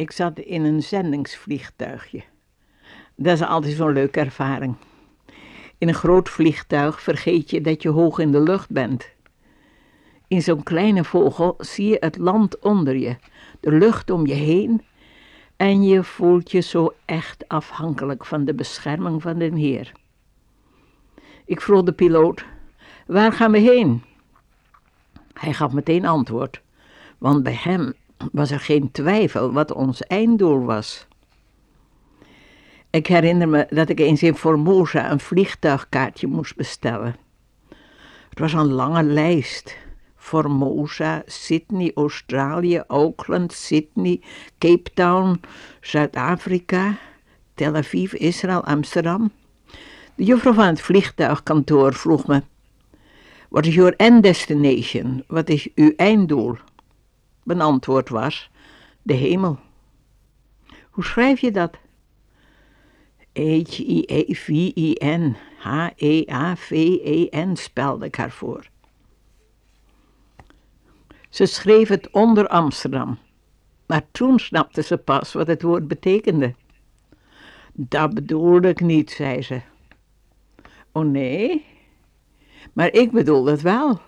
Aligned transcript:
Ik 0.00 0.10
zat 0.10 0.38
in 0.38 0.64
een 0.64 0.82
zendingsvliegtuigje. 0.82 2.22
Dat 3.16 3.32
is 3.32 3.42
altijd 3.42 3.74
zo'n 3.74 3.92
leuke 3.92 4.20
ervaring. 4.20 4.76
In 5.78 5.88
een 5.88 5.94
groot 5.94 6.28
vliegtuig 6.28 7.02
vergeet 7.02 7.50
je 7.50 7.60
dat 7.60 7.82
je 7.82 7.88
hoog 7.88 8.18
in 8.18 8.32
de 8.32 8.40
lucht 8.40 8.70
bent. 8.70 9.08
In 10.28 10.42
zo'n 10.42 10.62
kleine 10.62 11.04
vogel 11.04 11.54
zie 11.58 11.88
je 11.88 11.96
het 12.00 12.16
land 12.16 12.58
onder 12.58 12.96
je, 12.96 13.16
de 13.60 13.72
lucht 13.72 14.10
om 14.10 14.26
je 14.26 14.34
heen 14.34 14.82
en 15.56 15.82
je 15.82 16.04
voelt 16.04 16.50
je 16.50 16.60
zo 16.60 16.94
echt 17.04 17.48
afhankelijk 17.48 18.24
van 18.24 18.44
de 18.44 18.54
bescherming 18.54 19.22
van 19.22 19.38
de 19.38 19.44
Heer. 19.44 19.92
Ik 21.44 21.60
vroeg 21.60 21.82
de 21.82 21.92
piloot, 21.92 22.44
waar 23.06 23.32
gaan 23.32 23.52
we 23.52 23.58
heen? 23.58 24.02
Hij 25.32 25.52
gaf 25.52 25.72
meteen 25.72 26.06
antwoord, 26.06 26.62
want 27.18 27.42
bij 27.42 27.58
hem 27.62 27.94
was 28.32 28.50
er 28.50 28.60
geen 28.60 28.90
twijfel 28.92 29.52
wat 29.52 29.72
ons 29.72 30.02
einddoel 30.02 30.64
was. 30.64 31.06
Ik 32.90 33.06
herinner 33.06 33.48
me 33.48 33.66
dat 33.68 33.88
ik 33.88 34.00
eens 34.00 34.22
in 34.22 34.36
Formosa 34.36 35.10
een 35.10 35.20
vliegtuigkaartje 35.20 36.26
moest 36.26 36.56
bestellen. 36.56 37.16
Het 38.28 38.38
was 38.38 38.52
een 38.52 38.72
lange 38.72 39.02
lijst. 39.02 39.76
Formosa, 40.16 41.22
Sydney, 41.26 41.92
Australië, 41.94 42.82
Auckland, 42.86 43.52
Sydney, 43.52 44.20
Cape 44.58 44.92
Town, 44.94 45.40
Zuid-Afrika, 45.80 46.98
Tel 47.54 47.74
Aviv, 47.74 48.12
Israël, 48.12 48.64
Amsterdam. 48.64 49.30
De 50.14 50.24
juffrouw 50.24 50.52
van 50.52 50.66
het 50.66 50.80
vliegtuigkantoor 50.80 51.94
vroeg 51.94 52.26
me: 52.26 52.42
What 53.48 53.66
is 53.66 53.74
your 53.74 53.94
end 53.96 54.22
destination? 54.22 55.24
Wat 55.26 55.48
is 55.48 55.68
uw 55.74 55.92
einddoel? 55.96 56.56
Mijn 57.42 57.60
antwoord 57.60 58.08
was: 58.08 58.50
De 59.02 59.14
hemel. 59.14 59.58
Hoe 60.90 61.04
schrijf 61.04 61.40
je 61.40 61.50
dat? 61.50 61.78
H-I-E-V-I-N, 63.32 65.36
H-E-A-V-E-N 65.58 67.56
spelde 67.56 68.06
ik 68.06 68.14
haar 68.14 68.30
voor. 68.30 68.68
Ze 71.28 71.46
schreef 71.46 71.88
het 71.88 72.10
onder 72.10 72.48
Amsterdam, 72.48 73.18
maar 73.86 74.02
toen 74.10 74.38
snapte 74.38 74.82
ze 74.82 74.96
pas 74.96 75.32
wat 75.32 75.46
het 75.46 75.62
woord 75.62 75.88
betekende. 75.88 76.54
Dat 77.72 78.14
bedoelde 78.14 78.68
ik 78.68 78.80
niet, 78.80 79.10
zei 79.10 79.42
ze. 79.42 79.60
Oh 80.92 81.04
nee, 81.04 81.66
maar 82.72 82.92
ik 82.92 83.10
bedoel 83.10 83.46
het 83.46 83.62
wel. 83.62 84.00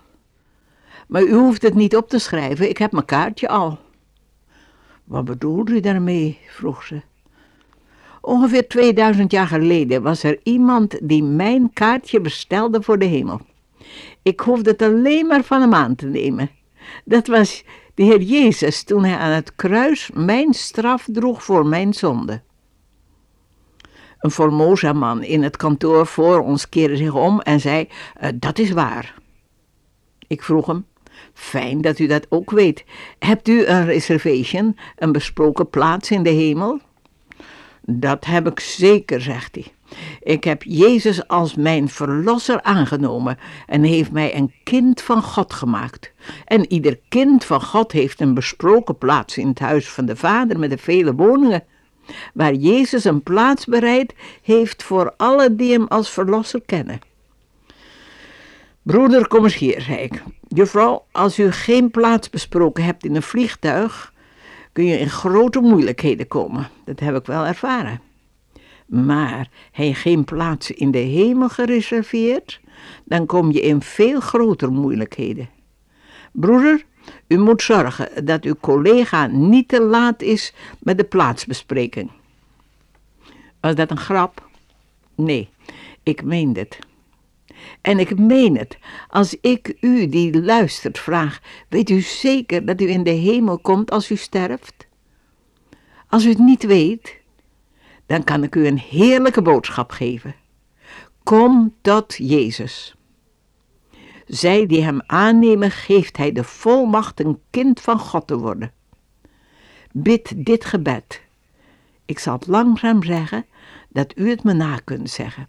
Maar 1.08 1.22
u 1.22 1.34
hoeft 1.34 1.62
het 1.62 1.74
niet 1.74 1.96
op 1.96 2.08
te 2.08 2.18
schrijven, 2.18 2.68
ik 2.68 2.78
heb 2.78 2.92
mijn 2.92 3.04
kaartje 3.04 3.48
al. 3.48 3.78
Wat 5.04 5.24
bedoelt 5.24 5.70
u 5.70 5.80
daarmee? 5.80 6.38
vroeg 6.46 6.84
ze. 6.84 7.02
Ongeveer 8.20 8.68
2000 8.68 9.32
jaar 9.32 9.46
geleden 9.46 10.02
was 10.02 10.22
er 10.22 10.38
iemand 10.42 10.98
die 11.02 11.22
mijn 11.22 11.72
kaartje 11.72 12.20
bestelde 12.20 12.82
voor 12.82 12.98
de 12.98 13.04
hemel. 13.04 13.40
Ik 14.22 14.40
hoefde 14.40 14.70
het 14.70 14.82
alleen 14.82 15.26
maar 15.26 15.44
van 15.44 15.60
hem 15.60 15.74
aan 15.74 15.94
te 15.94 16.06
nemen. 16.06 16.50
Dat 17.04 17.26
was 17.26 17.64
de 17.94 18.02
Heer 18.02 18.20
Jezus 18.20 18.82
toen 18.82 19.04
hij 19.04 19.16
aan 19.16 19.30
het 19.30 19.54
kruis 19.54 20.10
mijn 20.14 20.54
straf 20.54 21.08
droeg 21.12 21.44
voor 21.44 21.66
mijn 21.66 21.94
zonde. 21.94 22.42
Een 24.18 24.30
Formosa-man 24.30 25.22
in 25.22 25.42
het 25.42 25.56
kantoor 25.56 26.06
voor 26.06 26.40
ons 26.40 26.68
keerde 26.68 26.96
zich 26.96 27.14
om 27.14 27.40
en 27.40 27.60
zei: 27.60 27.88
uh, 28.22 28.28
Dat 28.34 28.58
is 28.58 28.70
waar. 28.70 29.14
Ik 30.26 30.42
vroeg 30.42 30.66
hem: 30.66 30.86
Fijn 31.34 31.80
dat 31.80 31.98
u 31.98 32.06
dat 32.06 32.26
ook 32.28 32.50
weet. 32.50 32.84
Hebt 33.18 33.48
u 33.48 33.66
een 33.66 33.84
reservation, 33.84 34.76
een 34.96 35.12
besproken 35.12 35.70
plaats 35.70 36.10
in 36.10 36.22
de 36.22 36.30
hemel? 36.30 36.80
Dat 37.80 38.24
heb 38.24 38.46
ik 38.46 38.60
zeker, 38.60 39.20
zegt 39.20 39.54
hij. 39.54 39.66
Ik 40.22 40.44
heb 40.44 40.62
Jezus 40.62 41.28
als 41.28 41.54
mijn 41.54 41.88
verlosser 41.88 42.62
aangenomen 42.62 43.38
en 43.66 43.82
heeft 43.82 44.12
mij 44.12 44.36
een 44.36 44.52
kind 44.64 45.02
van 45.02 45.22
God 45.22 45.52
gemaakt. 45.52 46.12
En 46.44 46.72
ieder 46.72 46.98
kind 47.08 47.44
van 47.44 47.62
God 47.62 47.92
heeft 47.92 48.20
een 48.20 48.34
besproken 48.34 48.98
plaats 48.98 49.38
in 49.38 49.48
het 49.48 49.58
huis 49.58 49.88
van 49.88 50.06
de 50.06 50.16
Vader 50.16 50.58
met 50.58 50.70
de 50.70 50.78
vele 50.78 51.14
woningen, 51.14 51.64
waar 52.34 52.54
Jezus 52.54 53.04
een 53.04 53.22
plaats 53.22 53.64
bereid 53.64 54.14
heeft 54.42 54.82
voor 54.82 55.14
alle 55.16 55.54
die 55.56 55.72
hem 55.72 55.86
als 55.88 56.10
verlosser 56.10 56.62
kennen. 56.66 57.00
Broeder, 58.82 59.28
kom 59.28 59.44
eens 59.44 59.56
hier, 59.56 59.80
zei 59.80 59.98
ik. 59.98 60.22
Juffrouw, 60.54 61.04
als 61.10 61.38
u 61.38 61.50
geen 61.52 61.90
plaats 61.90 62.30
besproken 62.30 62.84
hebt 62.84 63.04
in 63.04 63.16
een 63.16 63.22
vliegtuig, 63.22 64.12
kun 64.72 64.84
je 64.84 64.98
in 64.98 65.10
grote 65.10 65.60
moeilijkheden 65.60 66.28
komen. 66.28 66.68
Dat 66.84 67.00
heb 67.00 67.16
ik 67.16 67.26
wel 67.26 67.46
ervaren. 67.46 68.00
Maar 68.86 69.48
hij 69.72 69.94
geen 69.94 70.24
plaats 70.24 70.70
in 70.70 70.90
de 70.90 70.98
hemel 70.98 71.48
gereserveerd, 71.48 72.60
dan 73.04 73.26
kom 73.26 73.52
je 73.52 73.60
in 73.60 73.82
veel 73.82 74.20
grotere 74.20 74.70
moeilijkheden. 74.70 75.48
Broeder, 76.32 76.84
u 77.28 77.38
moet 77.38 77.62
zorgen 77.62 78.24
dat 78.24 78.44
uw 78.44 78.56
collega 78.60 79.26
niet 79.26 79.68
te 79.68 79.82
laat 79.82 80.22
is 80.22 80.54
met 80.78 80.98
de 80.98 81.04
plaatsbespreking. 81.04 82.10
Was 83.60 83.74
dat 83.74 83.90
een 83.90 83.96
grap? 83.96 84.48
Nee, 85.14 85.48
ik 86.02 86.24
meen 86.24 86.56
het. 86.56 86.78
En 87.80 87.98
ik 87.98 88.18
meen 88.18 88.56
het, 88.56 88.78
als 89.08 89.36
ik 89.40 89.76
u 89.80 90.08
die 90.08 90.42
luistert 90.42 90.98
vraag, 90.98 91.40
weet 91.68 91.90
u 91.90 92.00
zeker 92.00 92.66
dat 92.66 92.80
u 92.80 92.88
in 92.88 93.02
de 93.02 93.10
hemel 93.10 93.58
komt 93.58 93.90
als 93.90 94.10
u 94.10 94.16
sterft? 94.16 94.86
Als 96.08 96.24
u 96.24 96.28
het 96.28 96.38
niet 96.38 96.62
weet, 96.62 97.20
dan 98.06 98.24
kan 98.24 98.42
ik 98.42 98.54
u 98.54 98.66
een 98.66 98.78
heerlijke 98.78 99.42
boodschap 99.42 99.90
geven. 99.90 100.34
Kom 101.22 101.74
tot 101.80 102.14
Jezus. 102.16 102.94
Zij 104.26 104.66
die 104.66 104.82
hem 104.82 105.00
aannemen, 105.06 105.70
geeft 105.70 106.16
hij 106.16 106.32
de 106.32 106.44
volmacht 106.44 107.20
een 107.20 107.38
kind 107.50 107.80
van 107.80 107.98
God 107.98 108.26
te 108.26 108.38
worden. 108.38 108.72
Bid 109.92 110.32
dit 110.36 110.64
gebed. 110.64 111.20
Ik 112.04 112.18
zal 112.18 112.40
langzaam 112.46 113.02
zeggen, 113.02 113.46
dat 113.88 114.12
u 114.16 114.30
het 114.30 114.44
me 114.44 114.52
na 114.52 114.76
kunt 114.84 115.10
zeggen. 115.10 115.46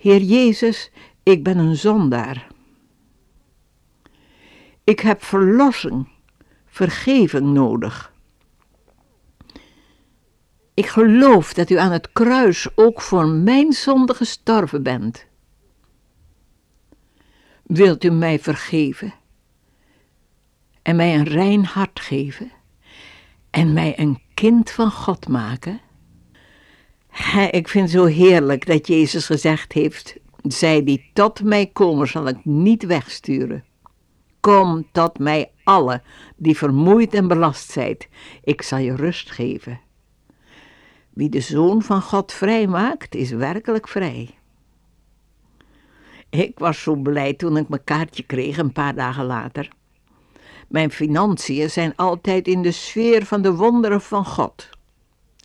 Heer 0.00 0.20
Jezus, 0.20 0.90
ik 1.22 1.42
ben 1.44 1.58
een 1.58 1.76
zondaar. 1.76 2.46
Ik 4.84 5.00
heb 5.00 5.24
verlossing, 5.24 6.08
vergeving 6.66 7.46
nodig. 7.46 8.12
Ik 10.74 10.86
geloof 10.86 11.54
dat 11.54 11.70
u 11.70 11.76
aan 11.76 11.92
het 11.92 12.12
kruis 12.12 12.68
ook 12.74 13.00
voor 13.00 13.28
mijn 13.28 13.72
zonde 13.72 14.14
gestorven 14.14 14.82
bent. 14.82 15.26
Wilt 17.62 18.04
u 18.04 18.10
mij 18.10 18.38
vergeven 18.38 19.14
en 20.82 20.96
mij 20.96 21.14
een 21.14 21.26
rein 21.26 21.64
hart 21.64 22.00
geven 22.00 22.50
en 23.50 23.72
mij 23.72 23.98
een 23.98 24.22
kind 24.34 24.70
van 24.70 24.90
God 24.90 25.28
maken? 25.28 25.80
Ik 27.50 27.68
vind 27.68 27.84
het 27.84 28.00
zo 28.00 28.04
heerlijk 28.04 28.66
dat 28.66 28.86
Jezus 28.86 29.26
gezegd 29.26 29.72
heeft, 29.72 30.16
zij 30.42 30.84
die 30.84 31.10
tot 31.12 31.42
mij 31.42 31.66
komen 31.66 32.08
zal 32.08 32.28
ik 32.28 32.44
niet 32.44 32.86
wegsturen. 32.86 33.64
Kom 34.40 34.86
tot 34.92 35.18
mij 35.18 35.50
alle 35.64 36.02
die 36.36 36.56
vermoeid 36.56 37.14
en 37.14 37.28
belast 37.28 37.70
zijt, 37.70 38.08
ik 38.44 38.62
zal 38.62 38.78
je 38.78 38.94
rust 38.94 39.30
geven. 39.30 39.80
Wie 41.10 41.28
de 41.28 41.40
Zoon 41.40 41.82
van 41.82 42.02
God 42.02 42.32
vrij 42.32 42.66
maakt, 42.66 43.14
is 43.14 43.30
werkelijk 43.30 43.88
vrij. 43.88 44.30
Ik 46.30 46.58
was 46.58 46.82
zo 46.82 46.94
blij 46.94 47.34
toen 47.34 47.56
ik 47.56 47.68
mijn 47.68 47.84
kaartje 47.84 48.22
kreeg 48.22 48.58
een 48.58 48.72
paar 48.72 48.94
dagen 48.94 49.24
later. 49.24 49.68
Mijn 50.68 50.90
financiën 50.90 51.70
zijn 51.70 51.96
altijd 51.96 52.48
in 52.48 52.62
de 52.62 52.72
sfeer 52.72 53.24
van 53.24 53.42
de 53.42 53.54
wonderen 53.54 54.00
van 54.00 54.24
God. 54.24 54.68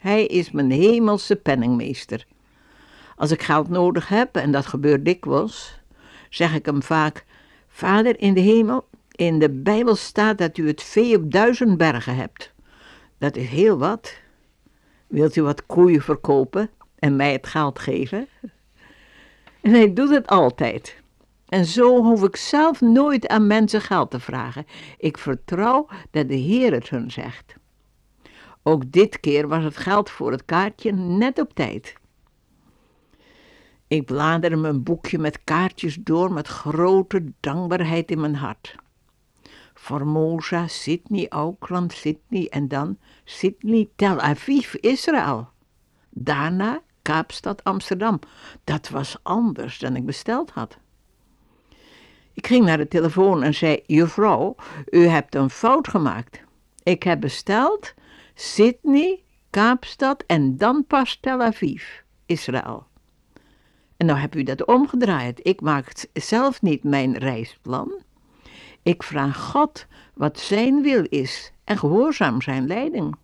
Hij 0.06 0.26
is 0.26 0.52
mijn 0.52 0.72
hemelse 0.72 1.36
penningmeester. 1.36 2.26
Als 3.16 3.32
ik 3.32 3.42
geld 3.42 3.70
nodig 3.70 4.08
heb, 4.08 4.36
en 4.36 4.52
dat 4.52 4.66
gebeurt 4.66 5.06
dikwijls, 5.06 5.80
zeg 6.30 6.54
ik 6.56 6.66
hem 6.66 6.84
vaak: 6.84 7.26
Vader 7.68 8.20
in 8.20 8.34
de 8.34 8.40
hemel, 8.40 8.88
in 9.12 9.40
de 9.40 9.50
Bijbel 9.50 9.96
staat 9.96 10.38
dat 10.38 10.58
u 10.58 10.68
het 10.68 10.84
vee 10.84 11.18
op 11.18 11.32
duizend 11.32 11.78
bergen 11.78 12.16
hebt. 12.16 12.54
Dat 13.18 13.36
is 13.36 13.48
heel 13.48 13.78
wat. 13.78 14.16
Wilt 15.08 15.36
u 15.36 15.42
wat 15.42 15.66
koeien 15.66 16.02
verkopen 16.02 16.70
en 17.00 17.16
mij 17.16 17.32
het 17.32 17.48
geld 17.48 17.80
geven? 17.80 18.28
En 19.62 19.72
hij 19.72 19.94
doet 19.94 20.10
het 20.10 20.28
altijd. 20.28 20.96
En 21.48 21.66
zo 21.66 22.04
hoef 22.04 22.24
ik 22.24 22.36
zelf 22.36 22.82
nooit 22.82 23.28
aan 23.28 23.48
mensen 23.48 23.82
geld 23.82 24.12
te 24.12 24.20
vragen. 24.20 24.66
Ik 24.98 25.18
vertrouw 25.18 25.88
dat 26.12 26.28
de 26.28 26.36
Heer 26.36 26.74
het 26.74 26.90
hun 26.90 27.12
zegt. 27.12 27.56
Ook 28.68 28.92
dit 28.92 29.20
keer 29.20 29.48
was 29.48 29.64
het 29.64 29.78
geld 29.78 30.10
voor 30.10 30.32
het 30.32 30.46
kaartje 30.46 30.92
net 30.92 31.40
op 31.40 31.54
tijd. 31.54 31.94
Ik 33.88 34.06
bladerde 34.06 34.56
mijn 34.56 34.84
boekje 34.84 35.18
met 35.18 35.44
kaartjes 35.44 35.96
door 35.96 36.34
met 36.34 36.48
grote 36.48 37.32
dankbaarheid 37.40 38.12
in 38.12 38.20
mijn 38.20 38.36
hart. 38.36 38.76
Formosa, 39.74 40.68
Sydney, 40.68 41.30
Auckland, 41.30 41.94
Sydney 41.94 42.48
en 42.50 42.68
dan 42.68 42.98
Sydney, 43.24 43.90
Tel 43.96 44.20
Aviv, 44.20 44.74
Israël. 44.74 45.50
Daarna 46.10 46.82
Kaapstad, 47.02 47.64
Amsterdam. 47.64 48.20
Dat 48.64 48.90
was 48.90 49.18
anders 49.24 49.80
dan 49.80 49.96
ik 49.96 50.06
besteld 50.06 50.52
had. 50.52 50.78
Ik 52.34 52.48
ging 52.48 52.66
naar 52.66 52.78
de 52.78 52.88
telefoon 52.88 53.44
en 53.44 53.54
zei: 53.54 53.84
Juffrouw, 53.86 54.56
u 54.90 55.06
hebt 55.06 55.36
een 55.36 55.50
fout 55.50 55.88
gemaakt. 55.88 56.44
Ik 56.84 57.04
heb 57.04 57.22
besteld 57.22 57.94
Sydney, 58.38 59.24
Kaapstad 59.50 60.24
en 60.28 60.58
dan 60.58 60.86
pas 60.88 61.18
Tel 61.22 61.42
Aviv, 61.42 61.84
Israël. 62.26 62.88
En 63.98 64.06
nou 64.06 64.20
heb 64.20 64.36
u 64.36 64.44
dat 64.44 64.66
omgedraaid. 64.66 65.40
Ik 65.44 65.62
maak 65.62 66.06
zelf 66.14 66.62
niet 66.62 66.84
mijn 66.84 67.18
reisplan. 67.18 68.04
Ik 68.84 69.04
vraag 69.04 69.38
God 69.38 69.86
wat 70.14 70.40
zijn 70.40 70.82
wil 70.82 71.06
is 71.10 71.52
en 71.64 71.78
gehoorzaam 71.78 72.42
zijn 72.42 72.68
leiding. 72.68 73.16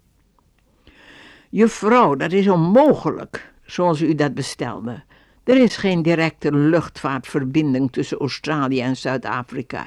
Juffrouw, 1.50 2.16
dat 2.16 2.32
is 2.32 2.48
onmogelijk, 2.48 3.54
zoals 3.66 4.02
u 4.02 4.16
dat 4.16 4.34
bestelde. 4.34 5.04
Er 5.44 5.58
is 5.58 5.78
geen 5.78 6.02
directe 6.02 6.54
luchtvaartverbinding 6.54 7.92
tussen 7.92 8.18
Australië 8.18 8.82
en 8.82 8.98
Zuid-Afrika. 8.98 9.86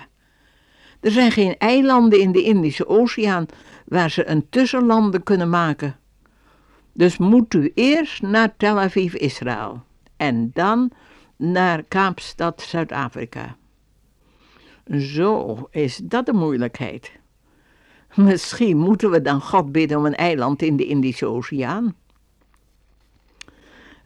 Er 1.00 1.10
zijn 1.10 1.32
geen 1.32 1.58
eilanden 1.58 2.20
in 2.20 2.32
de 2.32 2.42
Indische 2.42 2.86
Oceaan 2.88 3.46
waar 3.84 4.10
ze 4.10 4.28
een 4.28 4.48
tussenlanden 4.48 5.22
kunnen 5.22 5.50
maken. 5.50 5.96
Dus 6.92 7.18
moet 7.18 7.54
u 7.54 7.72
eerst 7.74 8.22
naar 8.22 8.56
Tel 8.56 8.78
Aviv, 8.78 9.14
Israël 9.14 9.82
en 10.16 10.50
dan 10.52 10.90
naar 11.36 11.82
Kaapstad, 11.82 12.62
Zuid-Afrika. 12.62 13.56
Zo 14.98 15.66
is 15.70 16.00
dat 16.02 16.26
de 16.26 16.32
moeilijkheid. 16.32 17.12
Misschien 18.14 18.76
moeten 18.76 19.10
we 19.10 19.22
dan 19.22 19.40
God 19.40 19.72
bidden 19.72 19.98
om 19.98 20.06
een 20.06 20.14
eiland 20.14 20.62
in 20.62 20.76
de 20.76 20.86
Indische 20.86 21.26
Oceaan. 21.26 21.94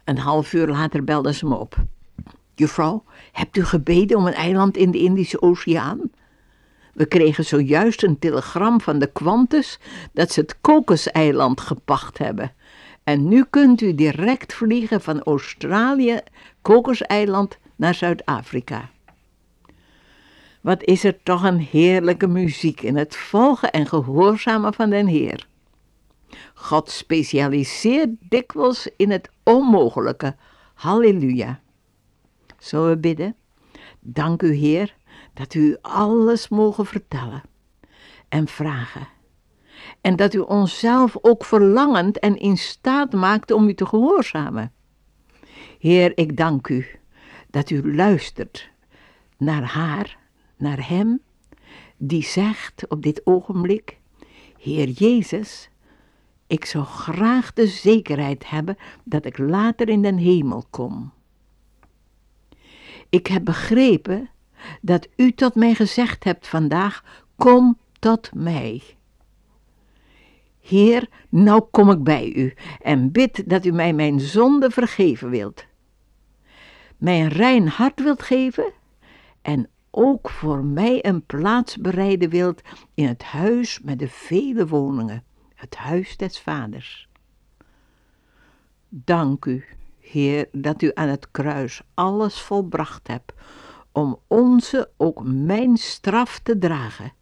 Een 0.03 0.17
half 0.17 0.53
uur 0.53 0.67
later 0.67 1.03
belde 1.03 1.33
ze 1.33 1.45
me 1.45 1.55
op. 1.55 1.75
Juffrouw, 2.55 3.03
hebt 3.31 3.57
u 3.57 3.65
gebeden 3.65 4.17
om 4.17 4.27
een 4.27 4.33
eiland 4.33 4.77
in 4.77 4.91
de 4.91 4.97
Indische 4.97 5.41
Oceaan? 5.41 6.11
We 6.99 7.05
kregen 7.05 7.45
zojuist 7.45 8.03
een 8.03 8.19
telegram 8.19 8.81
van 8.81 8.99
de 8.99 9.11
Qantas 9.11 9.79
dat 10.13 10.31
ze 10.31 10.39
het 10.39 10.61
Kokoseiland 10.61 11.61
gepacht 11.61 12.17
hebben. 12.17 12.53
En 13.03 13.27
nu 13.27 13.45
kunt 13.49 13.81
u 13.81 13.95
direct 13.95 14.53
vliegen 14.53 15.01
van 15.01 15.23
Australië, 15.23 16.19
Kokoseiland, 16.61 17.57
naar 17.75 17.93
Zuid-Afrika. 17.93 18.89
Wat 20.61 20.83
is 20.83 21.03
er 21.03 21.23
toch 21.23 21.43
een 21.43 21.59
heerlijke 21.59 22.27
muziek 22.27 22.81
in 22.81 22.97
het 22.97 23.15
volgen 23.15 23.71
en 23.71 23.87
gehoorzamen 23.87 24.73
van 24.73 24.89
den 24.89 25.07
Heer. 25.07 25.47
God 26.53 26.89
specialiseert 26.89 28.09
dikwijls 28.19 28.89
in 28.97 29.11
het 29.11 29.29
onmogelijke. 29.43 30.35
Halleluja. 30.73 31.59
Zullen 32.57 32.89
we 32.89 32.97
bidden? 32.97 33.35
Dank 33.99 34.41
u, 34.41 34.53
Heer, 34.53 34.95
dat 35.39 35.53
u 35.53 35.77
alles 35.81 36.49
mogen 36.49 36.85
vertellen 36.85 37.41
en 38.29 38.47
vragen. 38.47 39.07
En 40.01 40.15
dat 40.15 40.33
u 40.33 40.39
onszelf 40.39 41.17
ook 41.21 41.45
verlangend 41.45 42.19
en 42.19 42.37
in 42.37 42.57
staat 42.57 43.13
maakt 43.13 43.51
om 43.51 43.67
u 43.67 43.73
te 43.73 43.85
gehoorzamen. 43.85 44.73
Heer, 45.79 46.17
ik 46.17 46.37
dank 46.37 46.67
u 46.67 46.85
dat 47.49 47.69
u 47.69 47.95
luistert 47.95 48.69
naar 49.37 49.63
haar, 49.63 50.17
naar 50.57 50.87
hem, 50.87 51.21
die 51.97 52.23
zegt 52.23 52.87
op 52.87 53.03
dit 53.03 53.21
ogenblik: 53.23 53.97
Heer 54.57 54.89
Jezus, 54.89 55.69
ik 56.47 56.65
zou 56.65 56.85
graag 56.85 57.53
de 57.53 57.67
zekerheid 57.67 58.49
hebben 58.49 58.77
dat 59.03 59.25
ik 59.25 59.37
later 59.37 59.89
in 59.89 60.01
den 60.01 60.17
hemel 60.17 60.65
kom. 60.69 61.11
Ik 63.09 63.27
heb 63.27 63.45
begrepen 63.45 64.29
dat 64.81 65.07
u 65.15 65.31
tot 65.31 65.55
mij 65.55 65.73
gezegd 65.73 66.23
hebt 66.23 66.47
vandaag: 66.47 67.03
Kom 67.35 67.77
tot 67.99 68.29
mij. 68.33 68.81
Heer, 70.59 71.09
nou 71.29 71.61
kom 71.71 71.89
ik 71.89 72.03
bij 72.03 72.33
u 72.33 72.53
en 72.81 73.11
bid 73.11 73.49
dat 73.49 73.65
u 73.65 73.71
mij 73.71 73.93
mijn 73.93 74.19
zonde 74.19 74.69
vergeven 74.69 75.29
wilt. 75.29 75.65
Mij 76.97 77.21
een 77.21 77.29
rein 77.29 77.67
hart 77.67 78.03
wilt 78.03 78.23
geven 78.23 78.73
en 79.41 79.69
ook 79.91 80.29
voor 80.29 80.63
mij 80.63 81.05
een 81.05 81.25
plaats 81.25 81.77
bereiden 81.77 82.29
wilt 82.29 82.61
in 82.93 83.07
het 83.07 83.23
huis 83.23 83.79
met 83.79 83.99
de 83.99 84.07
vele 84.07 84.67
woningen, 84.67 85.23
het 85.55 85.75
huis 85.75 86.17
des 86.17 86.39
vaders. 86.39 87.09
Dank 88.89 89.45
u, 89.45 89.65
Heer, 89.99 90.47
dat 90.51 90.81
u 90.81 90.91
aan 90.93 91.07
het 91.07 91.31
kruis 91.31 91.81
alles 91.93 92.41
volbracht 92.41 93.07
hebt 93.07 93.33
om 93.91 94.19
onze, 94.27 94.89
ook 94.97 95.23
mijn 95.23 95.77
straf 95.77 96.39
te 96.39 96.57
dragen. 96.57 97.13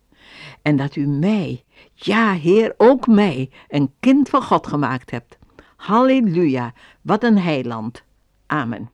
En 0.61 0.75
dat 0.75 0.95
u 0.95 1.07
mij, 1.07 1.63
ja 1.93 2.33
Heer, 2.33 2.73
ook 2.77 3.07
mij, 3.07 3.49
een 3.67 3.93
kind 3.99 4.29
van 4.29 4.43
God 4.43 4.67
gemaakt 4.67 5.11
hebt. 5.11 5.37
Halleluja, 5.75 6.73
wat 7.01 7.23
een 7.23 7.37
heiland. 7.37 8.03
Amen. 8.45 8.89